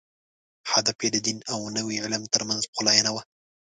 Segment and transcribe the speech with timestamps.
[0.71, 3.21] هدف یې د دین او نوي علم تر منځ پخلاینه وه.